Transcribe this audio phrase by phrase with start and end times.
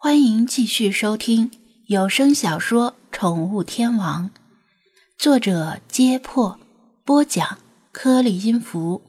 [0.00, 1.50] 欢迎继续收听
[1.88, 4.30] 有声小说《宠物天王》，
[5.18, 6.60] 作者：揭破，
[7.04, 7.58] 播讲：
[7.90, 9.02] 颗粒音符，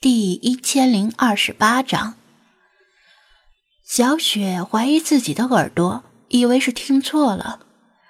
[0.00, 2.16] 第一千零二十八章。
[3.86, 7.60] 小雪怀疑自己的耳朵，以为是听错了。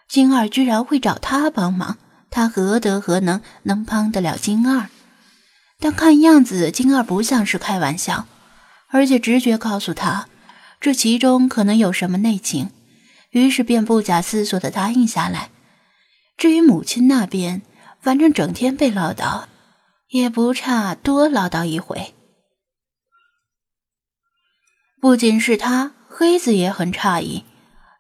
[0.09, 1.99] 金二居然会找她帮忙，
[2.31, 4.89] 她何德何能能帮得了金二？
[5.79, 8.27] 但看样子，金二不像是开玩笑，
[8.89, 10.30] 而且直觉告诉他。
[10.81, 12.71] 这其中可能有什么内情，
[13.31, 15.51] 于是便不假思索的答应下来。
[16.39, 17.61] 至于母亲那边，
[18.01, 19.45] 反正整天被唠叨，
[20.09, 22.15] 也不差多唠叨一回。
[25.03, 27.45] 不仅是他，黑子也很诧异，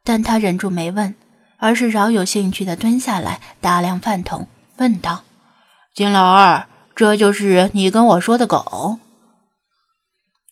[0.02, 1.14] 但他忍住没问，
[1.58, 5.24] 而是饶有兴趣的蹲下来打量饭桶，问道
[5.94, 6.66] ：“金老二，
[6.96, 8.98] 这就是你跟我说的狗？”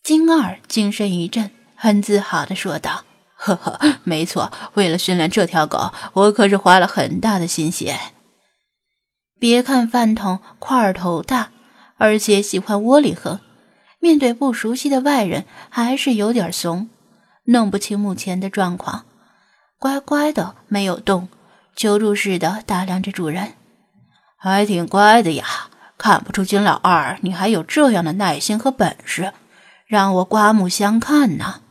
[0.03, 1.49] 金二精神一振。
[1.81, 3.05] 很自豪地说道
[3.39, 7.97] ：“呵呵，没错，为了训练这条狗，我可是花了很大的心血。
[9.39, 11.51] 别看饭桶块头大，
[11.97, 13.39] 而且喜欢窝里横，
[13.99, 16.89] 面对不熟悉的外人还是有点怂，
[17.45, 19.05] 弄不清目前的状况，
[19.79, 21.29] 乖乖的没有动，
[21.77, 23.53] 求助似的打量着主人，
[24.35, 25.45] 还挺乖的呀。
[25.97, 29.31] 看不出金老二你还有这样的耐心和本事，
[29.87, 31.61] 让我刮目相看呢。”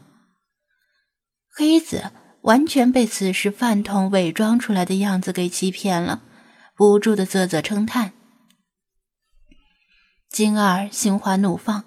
[1.58, 6.22] 黑子完全被此时饭桶伪装出来的样子给欺骗了，
[6.76, 8.12] 不住的啧啧称叹。
[10.30, 11.82] 金二心花怒放，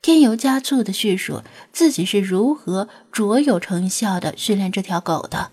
[0.00, 5.50] 添油加醋的叙述自己是如何卓有成效的训练这条狗的，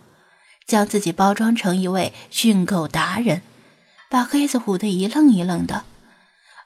[0.67, 3.41] 将自己包装成一位训狗达人，
[4.11, 5.86] 把黑子唬得一愣一愣的。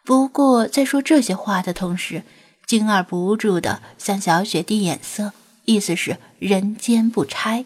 [0.03, 2.23] 不过在说这些话的同时，
[2.67, 5.31] 金二不住的向小雪递眼色。
[5.69, 7.63] 意思是人间不拆。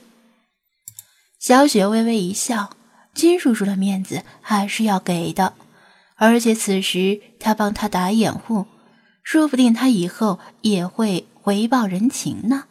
[1.40, 2.72] 小雪微微一笑，
[3.14, 5.54] 金叔叔的面子还是要给的，
[6.18, 8.68] 而且此时他帮他打掩护，
[9.24, 12.66] 说不定他以后也会回报人情呢。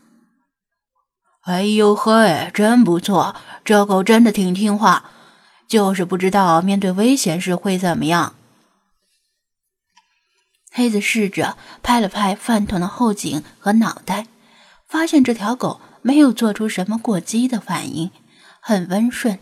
[1.44, 3.34] 哎呦嘿，真不错，
[3.64, 5.10] 这狗真的挺听话，
[5.66, 8.34] 就是不知道面对危险时会怎么样。
[10.70, 14.26] 黑子试着拍了拍饭桶的后颈和脑袋。
[14.92, 18.10] 发现这条狗没有做出什么过激的反应，
[18.60, 19.38] 很温顺。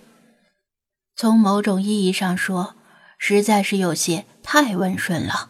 [1.17, 2.77] 从某种意义上说，
[3.19, 5.49] 实在是有些太温顺了。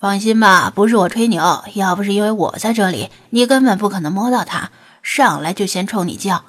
[0.00, 4.72] 放心吧，不是我吹牛，要不是因为我在这里，你根本不可能摸到它。
[5.00, 6.44] 上来就先冲你叫，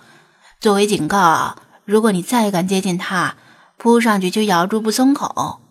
[0.59, 3.35] 作为警告，如果你再敢接近它，
[3.77, 5.61] 扑上去就咬住不松口。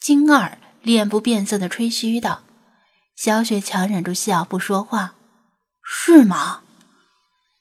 [0.00, 2.40] 金二脸不变色的吹嘘道。
[3.18, 5.14] 小雪强忍住笑，不说话。
[5.82, 6.60] 是吗？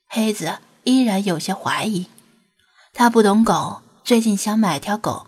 [0.08, 2.06] 黑子依然有些怀疑。
[2.94, 5.26] 他不懂狗，最近想买条狗。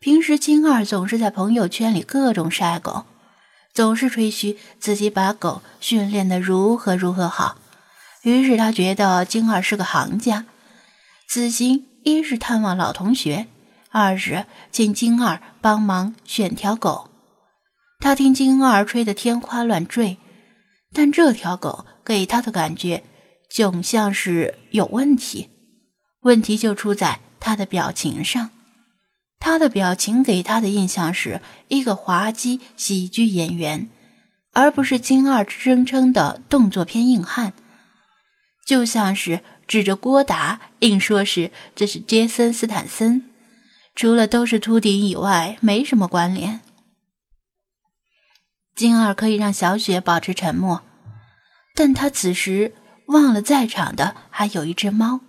[0.00, 3.04] 平时金二总是在朋友圈里各种晒狗，
[3.72, 7.56] 总是吹嘘自己把狗训练的如何如何好。
[8.22, 10.46] 于是他觉得金二是个行家。
[11.28, 13.46] 此行一是探望老同学，
[13.92, 17.09] 二是请金二帮忙选条狗。
[18.00, 20.16] 他听金二吹得天花乱坠，
[20.92, 23.04] 但这条狗给他的感觉
[23.50, 25.50] 总像是有问题。
[26.22, 28.50] 问题就出在他的表情上，
[29.38, 33.90] 他的表情给他的印象是一个滑稽喜剧演员，
[34.54, 37.52] 而不是金二声称的动作片硬汉，
[38.66, 43.30] 就像是指着郭达硬说是这是杰森斯坦森，
[43.94, 46.62] 除了都是秃顶以外没什么关联。
[48.80, 50.80] 金二可以让小雪保持沉默，
[51.74, 52.72] 但他此时
[53.08, 55.20] 忘了在场的还有一只猫。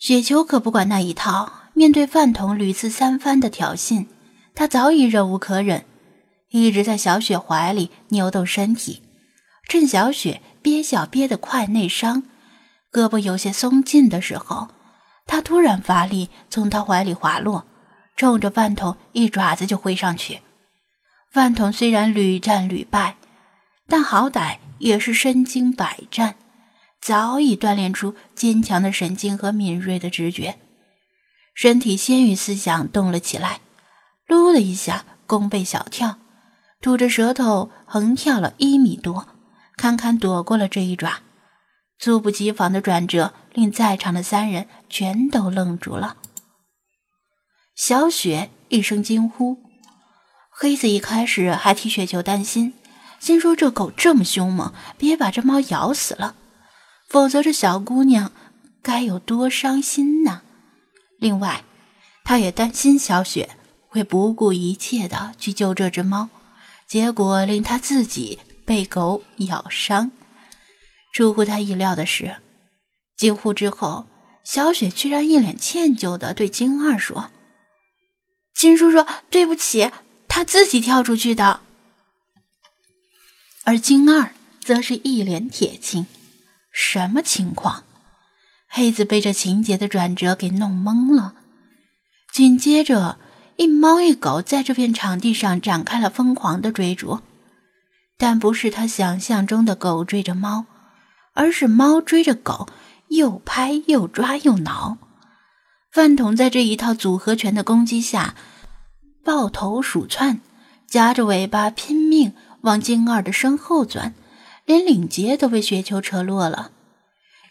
[0.00, 4.06] 雪球可不管那一套，面对饭桶屡次三番的挑衅，
[4.56, 5.84] 他早已忍无可忍，
[6.50, 9.04] 一直在小雪怀里扭动身体，
[9.68, 12.24] 趁小雪憋笑憋得快内伤，
[12.90, 14.66] 胳膊有些松劲的时候，
[15.26, 17.64] 他突然发力从他怀里滑落，
[18.16, 20.40] 冲着饭桶一爪子就挥上去。
[21.30, 23.16] 饭桶虽然屡战屡败，
[23.86, 26.36] 但好歹也是身经百战，
[27.00, 30.58] 早已锻炼出坚强的神经和敏锐的直觉，
[31.54, 33.60] 身体先于思想动了起来，
[34.26, 36.18] 噜的一下，弓背小跳，
[36.80, 39.28] 吐着舌头横跳了一米多，
[39.76, 41.20] 堪堪躲过了这一爪。
[41.98, 46.16] 猝不及防的转折令在场的三人全都愣住了。
[47.74, 49.65] 小雪一声惊呼。
[50.58, 52.72] 黑子一开始还替雪球担心，
[53.20, 56.34] 心说这狗这么凶猛，别把这猫咬死了。
[57.10, 58.32] 否则这小姑娘
[58.80, 60.40] 该有多伤心呢？
[61.18, 61.62] 另外，
[62.24, 63.50] 他也担心小雪
[63.88, 66.30] 会不顾一切的去救这只猫，
[66.88, 70.10] 结果令他自己被狗咬伤。
[71.12, 72.36] 出乎他意料的是，
[73.18, 74.06] 惊呼之后，
[74.42, 77.30] 小雪居然一脸歉疚的对金二说
[78.56, 79.90] ：“金叔叔，对不起，
[80.36, 81.60] 他自己跳出去的。”
[83.64, 86.06] 而金二则是一脸铁青。
[86.70, 87.84] 什么情况？
[88.68, 91.32] 黑子被这情节的转折给弄懵了。
[92.30, 93.18] 紧接着，
[93.56, 97.20] 一猫一狗在这片场地上展开了疯狂的追逐，
[98.18, 100.66] 但不是他想象中的狗追着猫，
[101.32, 102.68] 而是猫追着狗，
[103.08, 104.98] 又拍又抓又挠。
[105.90, 108.34] 饭桶在这一套组合拳的攻击下，
[109.26, 110.40] 抱头鼠窜，
[110.86, 114.14] 夹着尾巴拼命往金二的身后钻。
[114.64, 116.70] 连领结都被雪球扯落了，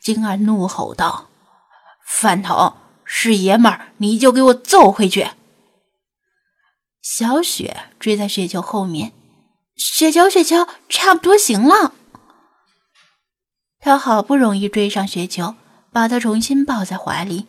[0.02, 1.28] 金二怒吼道
[2.06, 2.74] ：“饭桶
[3.04, 5.30] 是爷们儿，你就给我揍回去！”
[7.02, 9.14] 小雪追在雪球后面，
[9.76, 11.94] 雪球，雪球，差不多行了。
[13.80, 15.56] 他好不容易追上雪球，
[15.92, 17.48] 把他重新抱在怀里，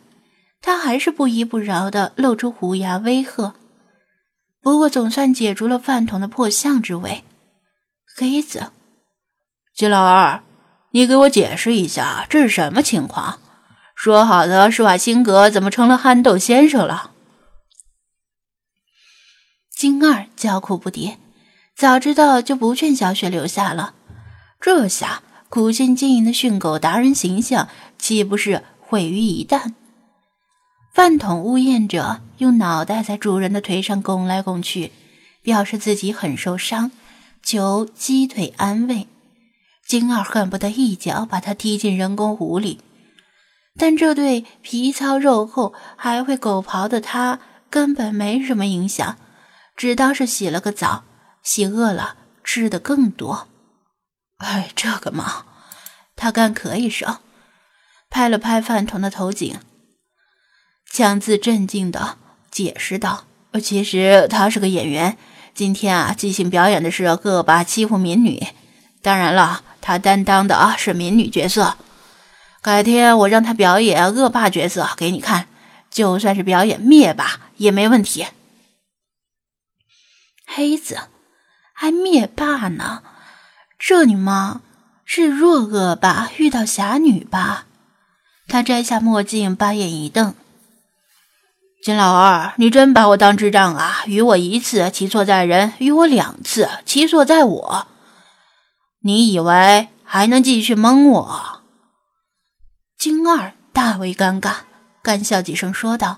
[0.61, 3.53] 他还是不依不饶的露出虎牙威吓。
[4.67, 7.23] 不过总算解除了饭桶的破相之危，
[8.17, 8.73] 黑子。
[9.73, 10.43] 金老二，
[10.91, 13.39] 你给我解释一下，这是什么情况？
[13.95, 17.11] 说好的施瓦辛格怎么成了憨豆先生了？
[19.73, 21.15] 金二叫苦不迭，
[21.73, 23.93] 早知道就不劝小雪留下了。
[24.59, 29.75] 这下苦心经营的训狗达人形象岂不是毁于一旦？
[30.97, 34.91] 饭桶呜咽着，用脑袋在主人的腿上拱来拱去，
[35.43, 36.89] 表示自己很受伤，
[37.43, 39.07] 求鸡腿安慰。
[39.85, 42.81] 金二恨不得一脚把他踢进人工湖里，
[43.77, 49.19] 但这对皮糙肉厚、还会狗刨的他根本没什么影响，
[49.75, 51.03] 只当是洗了个澡，
[51.43, 53.47] 洗饿了吃的更多。
[54.37, 55.45] 哎，这个嘛，
[56.15, 57.19] 他干咳一声，
[58.09, 59.59] 拍了拍饭桶的头颈，
[60.91, 62.17] 强自镇静的
[62.49, 63.25] 解释道
[63.61, 65.17] ：“其实他是个演员，
[65.53, 68.47] 今天啊，即兴表演的是恶霸欺负民女，
[69.01, 71.77] 当然了。”他担当的啊是民女角色，
[72.61, 75.47] 改天我让他表演恶霸角色给你看，
[75.89, 78.25] 就算是表演灭霸也没问题。
[80.45, 80.97] 黑子
[81.71, 83.01] 还灭霸呢？
[83.79, 84.59] 这你妈
[85.05, 87.67] 是弱恶霸遇到侠女吧？
[88.49, 90.35] 他摘下墨镜，把眼一瞪
[91.87, 94.03] ：“金老二，你真把我当智障啊？
[94.07, 97.87] 与我一次，其错在人；与我两次，其错在我。”
[99.03, 101.61] 你以为还能继续蒙我？
[102.99, 104.55] 金二大为尴尬，
[105.01, 106.17] 干笑几声说道：“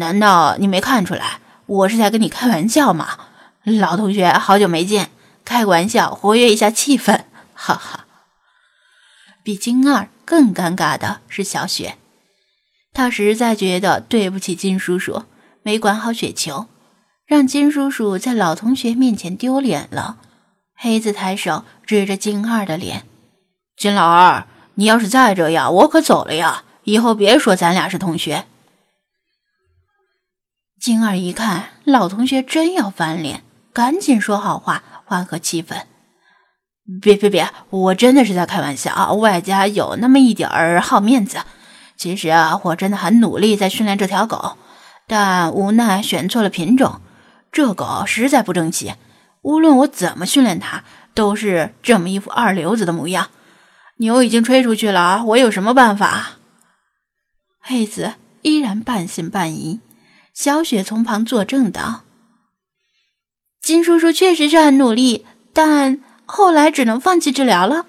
[0.00, 3.16] 难道你没看出来我是在跟你开玩笑吗？
[3.62, 5.12] 老同学，好久没见，
[5.44, 7.22] 开个玩笑，活跃一下气氛，
[7.54, 8.06] 哈哈。”
[9.44, 11.98] 比金二更尴尬的是小雪，
[12.94, 15.24] 他实在觉得对不起金叔叔，
[15.64, 16.68] 没管好雪球，
[17.26, 20.18] 让金叔叔在老同学面前丢脸了。
[20.76, 23.02] 黑子抬手指着金二的脸
[23.76, 26.62] ：“金老二，你要是再这样，我可走了呀！
[26.84, 28.44] 以后别说咱俩是同学。”
[30.80, 35.82] 金二一看老同学真要翻脸，赶紧说好话缓和气氛
[37.02, 41.38] ：“别别别，我真的是在开玩笑啊，外加有那么一点儿好面子。
[42.04, 44.58] 其实啊，我真的很努力在训练这条狗，
[45.06, 47.00] 但无奈选错了品种，
[47.50, 48.92] 这狗实在不争气。”
[49.40, 50.84] 无论我怎么训练它，
[51.14, 53.30] 都是这么一副二流子的模样。
[53.96, 56.32] 牛已经吹出去了，我有什么办法？
[57.58, 59.80] 黑子依然半信半疑。
[60.34, 62.02] 小雪从旁作证道
[63.62, 67.86] ：“金叔叔确实是很努力，但后来只能放弃治疗了。”